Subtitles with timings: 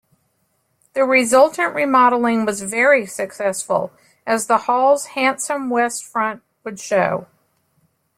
[0.95, 3.91] The resultant remodelling was very successful,
[4.25, 7.27] as the Hall's handsome west front would show.